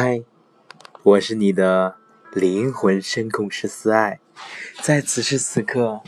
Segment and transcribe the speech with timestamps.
[0.00, 0.22] 嗨，
[1.02, 1.96] 我是你的
[2.32, 4.20] 灵魂声控师思爱，
[4.80, 6.00] 在此时此刻，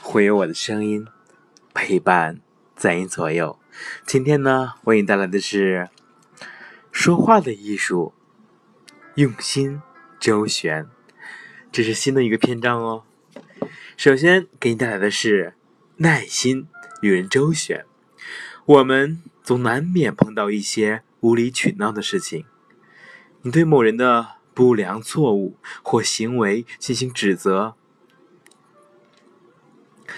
[0.00, 1.06] 会有我的声音
[1.74, 2.40] 陪伴
[2.74, 3.58] 在你左右。
[4.06, 5.90] 今天呢，为你带来的是
[6.90, 8.14] 说话的艺术，
[9.16, 9.82] 用心
[10.18, 10.86] 周旋，
[11.70, 13.04] 这是新的一个篇章哦。
[13.98, 15.52] 首先给你带来的是
[15.98, 16.66] 耐心
[17.02, 17.84] 与人周旋。
[18.64, 22.46] 我们总难免碰到一些无理取闹的事情。
[23.42, 27.74] 你对某人的不良错误或行为进行指责，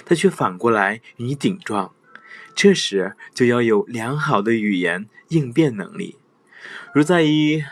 [0.07, 1.93] 他却反过来与你顶撞，
[2.55, 6.17] 这时就要有良好的语言应变能力。
[6.95, 7.63] 如在一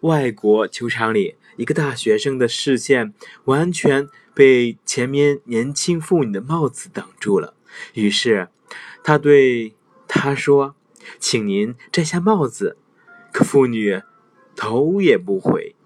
[0.00, 3.14] 外国球场里，一个大学生的视线
[3.46, 7.54] 完全被前面年轻妇女的帽子挡住了，
[7.94, 8.48] 于是
[9.02, 9.74] 他对
[10.06, 10.76] 他说
[11.18, 12.76] ：“请您摘下帽子。”
[13.32, 14.02] 可妇女。
[14.58, 15.76] 头也不回，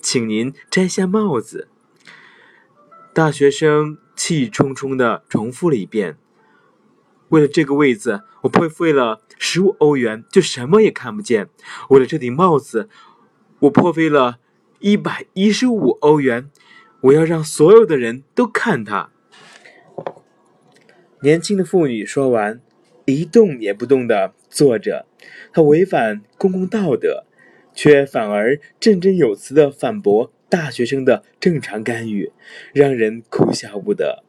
[0.00, 1.66] 请您摘下帽子。
[3.12, 6.16] 大学生气冲冲的重复了一遍
[7.30, 11.46] ：“为了这个位子，我破费了十五欧元，就什么也看不见；
[11.88, 12.88] 为了这顶帽子，
[13.62, 14.38] 我破费了
[14.78, 16.48] 一百一十五欧元，
[17.00, 19.10] 我要让所有的人都看它。”
[21.22, 22.60] 年轻的妇女说完，
[23.06, 25.06] 一动也不动的坐着，
[25.52, 27.24] 她违反公共道德。
[27.82, 32.30] 却反而振振有词的反驳大学生的正常干预，
[32.74, 34.22] 让人哭笑不得。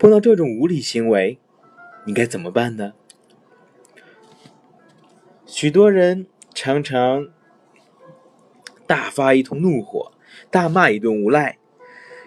[0.00, 1.38] 碰到这种无理行为，
[2.06, 2.94] 你该怎么办呢？
[5.46, 7.28] 许多人常常
[8.84, 10.10] 大发一通怒火，
[10.50, 11.58] 大骂一顿无赖，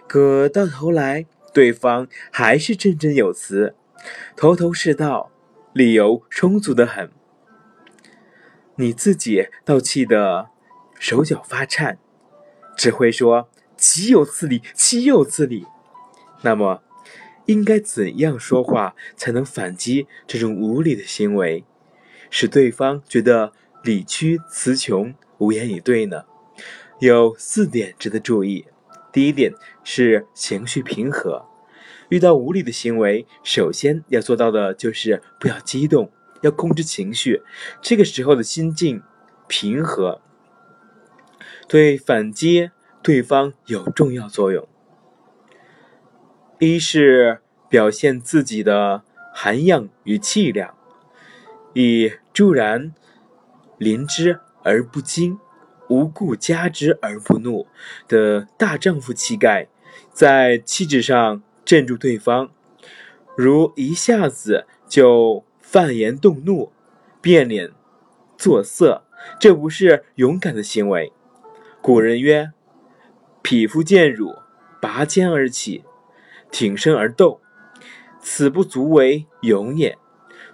[0.08, 3.75] 可到头来对方还是振振有词，
[4.38, 5.31] 头头是道，
[5.73, 7.11] 理由充足的很。
[8.78, 10.50] 你自己倒气得
[11.02, 11.97] 手脚发颤，
[12.77, 15.66] 只会说“岂有此理，岂有此理”。
[16.44, 16.84] 那么，
[17.47, 21.66] 应该怎样说话才能反击这种无理的行为，
[22.29, 23.51] 使对方觉得
[23.84, 26.25] 理屈词穷、无言以对呢？
[27.00, 28.68] 有四点值得注意。
[29.12, 31.47] 第一点是情绪平和，
[32.09, 36.12] 遇到无理的行为，首先要做到的就是不要激动。
[36.41, 37.41] 要控制情绪，
[37.81, 39.01] 这个时候的心境
[39.47, 40.22] 平和，
[41.71, 42.69] 对反击
[43.01, 44.67] 对方有重要作用。
[46.59, 47.39] 一是
[47.69, 50.75] 表现自己的涵养与气量，
[51.73, 52.93] 以助然
[53.77, 55.39] 临之而不惊，
[55.87, 57.65] 无故加之而不怒
[58.09, 59.69] 的大丈夫气概，
[60.11, 62.51] 在气质上镇住对方，
[63.38, 65.45] 如一下子就。
[65.61, 66.73] 犯言动怒，
[67.21, 67.71] 变脸
[68.38, 69.05] 作色，
[69.39, 71.13] 这不是勇敢的行为。
[71.81, 72.52] 古人曰
[73.42, 74.36] ：“匹夫见辱，
[74.80, 75.84] 拔剑而起，
[76.52, 77.42] 挺身而斗，
[78.19, 79.97] 此不足为勇也。”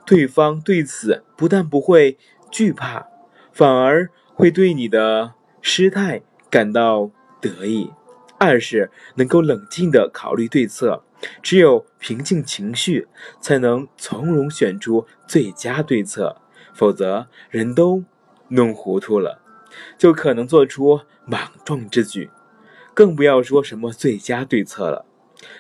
[0.08, 2.18] 对方对此不但不会
[2.50, 3.08] 惧怕，
[3.52, 7.12] 反而会对你的失态感到
[7.42, 7.92] 得意。
[8.40, 11.04] 二是能够冷静地考虑对策。
[11.42, 13.08] 只有平静情绪，
[13.42, 16.40] 才能从容选出最佳对策。
[16.74, 18.06] 否则，人都
[18.50, 19.42] 弄糊涂了，
[19.98, 22.30] 就可能做出莽撞之举，
[22.94, 25.06] 更不要说什么最佳对策了。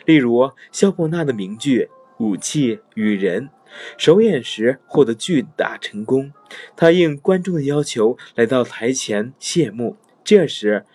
[0.05, 3.49] 例如，肖伯纳的名句“武器与人”，
[3.97, 6.31] 首演时获得巨大成功。
[6.75, 10.85] 他应观众的要求来到台前谢幕，这时，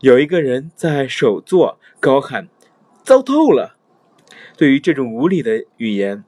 [0.00, 2.48] 有一个人在首座高喊
[3.02, 3.76] ：“糟透了！”
[4.56, 6.24] 对于这种无理的语言，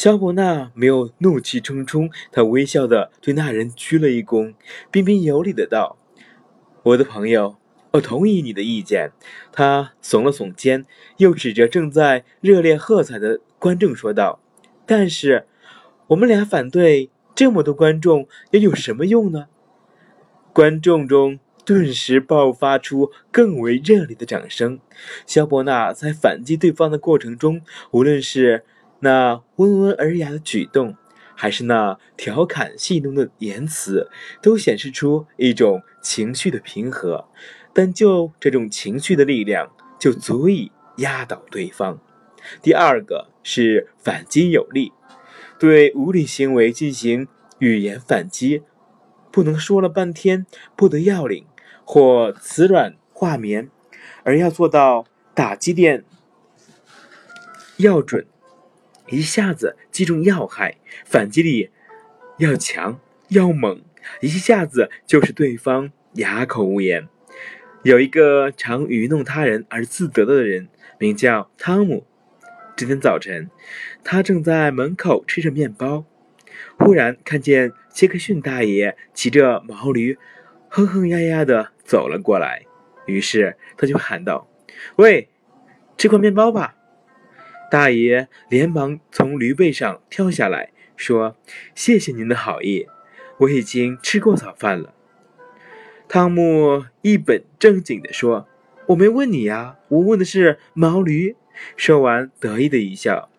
[0.00, 4.54] 肖伯纳没有怒气冲冲，他微笑的对那人鞠了一躬，
[4.90, 5.98] 彬彬有礼的道
[6.84, 7.56] ：“我的朋友，
[7.90, 9.10] 我同意你的意见。”
[9.52, 10.86] 他耸了耸肩，
[11.18, 14.40] 又指着正在热烈喝彩的观众说道
[14.86, 15.44] ：“但是，
[16.06, 19.48] 我们俩反对这么多观众，又有什么用呢？”
[20.54, 21.38] 观众中。
[21.62, 24.80] 顿时爆发出更为热烈的掌声。
[25.24, 27.60] 肖伯纳在反击对方的过程中，
[27.92, 28.64] 无论是
[29.00, 30.96] 那温文尔雅的举动，
[31.34, 34.08] 还是那调侃戏弄的言辞，
[34.40, 37.26] 都显示出一种情绪的平和。
[37.72, 42.00] 但就这种情绪的力量，就足以压倒对方。
[42.62, 44.92] 第二个是反击有力，
[45.58, 48.62] 对无理行为进行语言反击，
[49.30, 50.46] 不能说了半天
[50.76, 51.44] 不得要领。
[51.92, 53.68] 或辞软化绵，
[54.22, 56.04] 而要做到打击点
[57.78, 58.24] 要准，
[59.10, 61.70] 一下子击中要害，反击力
[62.38, 62.98] 要强
[63.28, 63.82] 要猛，
[64.20, 67.08] 一下子就使对方哑口无言。
[67.82, 70.68] 有一个常愚弄他人而自得的人，
[70.98, 72.06] 名叫汤姆。
[72.76, 73.50] 这天早晨，
[74.04, 76.04] 他正在门口吃着面包，
[76.78, 80.16] 忽然看见杰克逊大爷骑着毛驴，
[80.68, 82.62] 哼哼呀呀的走了过来。
[83.06, 84.48] 于是他就喊道
[84.96, 85.28] ：“喂，
[85.98, 86.76] 吃块面包吧！”
[87.70, 91.36] 大爷连忙从驴背上跳下来，说
[91.74, 92.88] ：“谢谢您的好意，
[93.38, 94.92] 我已经吃过早饭了。”
[96.08, 98.48] 汤姆一本正经地说
[98.88, 101.36] ：“我没问你呀，我问的是毛驴。”
[101.76, 103.30] 说完，得意的一笑。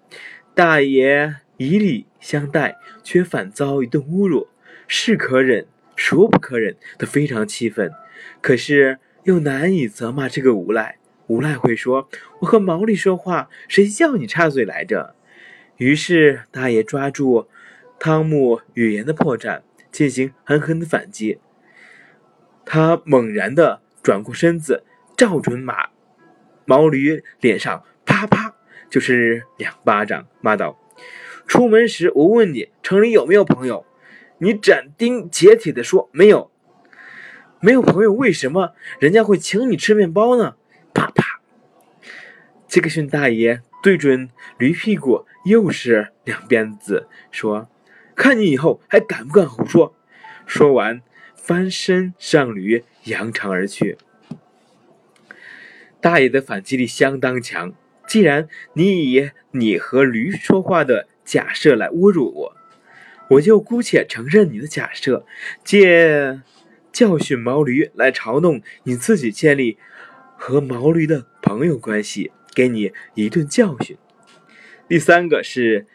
[0.53, 4.47] 大爷以礼相待，却反遭一顿侮辱，
[4.87, 5.67] 是可忍，
[5.97, 6.77] 孰不可忍？
[6.97, 7.91] 他非常气愤，
[8.41, 10.99] 可是又难以责骂这个无赖。
[11.31, 12.09] 无赖会说
[12.41, 15.15] ：“我和毛驴说话，谁叫你插嘴来着？”
[15.77, 17.47] 于是大爷抓住
[17.97, 19.61] 汤姆语言的破绽，
[19.93, 21.39] 进行狠狠的反击。
[22.65, 24.83] 他猛然的转过身子，
[25.15, 25.91] 照准马
[26.65, 27.85] 毛驴脸上。
[28.05, 28.53] 啪啪，
[28.89, 30.77] 就是两巴掌，骂道
[31.47, 33.85] ：“出门时我问你城里有没有朋友，
[34.39, 36.51] 你斩钉截铁地说没有。
[37.61, 40.55] 没有朋友，为什么人家会请你吃面包呢？”
[40.93, 41.39] 啪啪，
[42.67, 47.69] 杰克逊大爷对准驴屁股又是两鞭子，说
[48.15, 49.95] ：“看你以后还敢不敢胡说！”
[50.45, 51.01] 说完，
[51.35, 53.97] 翻身上驴，扬长而去。
[55.99, 57.73] 大爷的反击力相当强。
[58.07, 62.55] 既然你以你和驴说话的假设来侮辱我，
[63.29, 65.25] 我就姑且承认你的假设，
[65.63, 66.41] 借
[66.91, 69.77] 教训毛驴来嘲弄你自己建立
[70.41, 73.95] 和毛驴的朋友关系，给你一顿教训。
[74.89, 75.85] 第三个是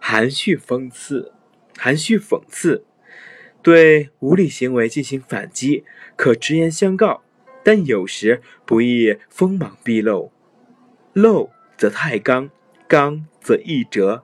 [0.00, 1.34] 含蓄讽刺，
[1.76, 2.86] 含蓄讽刺，
[3.62, 5.84] 对无理行为进行反击，
[6.16, 7.22] 可直言相告，
[7.62, 10.32] 但有时不宜锋芒毕露，
[11.12, 11.50] 露。
[11.76, 12.50] 则太刚，
[12.86, 14.22] 刚则易折。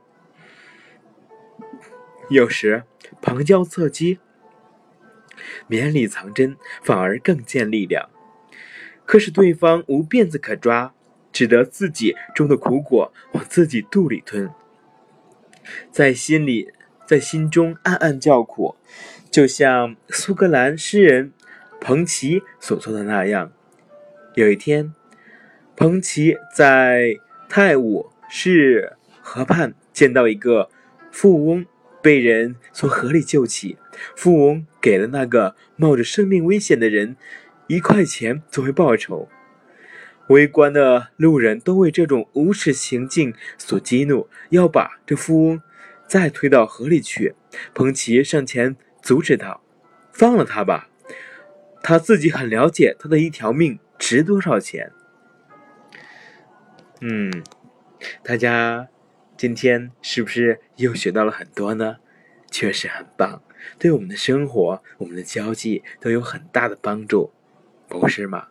[2.28, 2.84] 有时
[3.22, 4.18] 旁敲侧击，
[5.66, 8.10] 绵里藏针，反而更见力量。
[9.06, 10.92] 可使对方无辫子可抓，
[11.32, 14.50] 只得自己种的苦果往自己肚里吞，
[15.90, 16.72] 在心里，
[17.06, 18.74] 在心中暗暗叫苦，
[19.30, 21.32] 就像苏格兰诗人
[21.80, 23.52] 彭奇所做的那样。
[24.34, 24.92] 有一天，
[25.76, 27.20] 彭奇在。
[27.48, 30.68] 泰晤士河畔见到一个
[31.12, 31.64] 富翁
[32.02, 33.78] 被人从河里救起，
[34.16, 37.14] 富翁给了那个冒着生命危险的人
[37.66, 39.28] 一块钱作为报酬。
[40.28, 45.62] 围观的路人都为这种无耻行径所激怒，要把这富翁
[46.06, 47.34] 再推到河里去。
[47.72, 49.62] 彭奇上前阻止道
[50.12, 50.88] ：“放了他吧，
[51.82, 54.90] 他自己很了解他的一条命值多少钱。”
[57.00, 57.44] 嗯，
[58.24, 58.88] 大家
[59.36, 61.98] 今天是不是又学到了很多呢？
[62.50, 63.42] 确实很棒，
[63.78, 67.32] 对我们的生活、我们的交际都有很大的帮助，
[67.88, 68.48] 不是吗？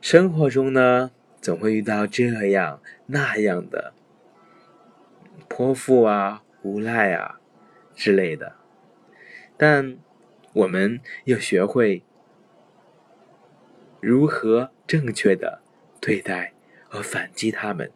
[0.00, 1.10] 生活中呢，
[1.40, 3.94] 总会遇到这样那样的
[5.48, 7.40] 泼妇啊、无赖啊
[7.94, 8.56] 之类的，
[9.56, 9.96] 但
[10.52, 12.02] 我们要学会
[14.00, 15.60] 如何正确的
[16.00, 16.52] 对待。
[16.94, 17.90] 和反击他们。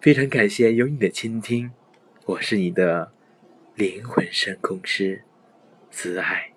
[0.00, 1.70] 非常感谢有你的倾听，
[2.24, 3.12] 我是你的
[3.74, 5.24] 灵魂深空师，
[5.90, 6.54] 子爱。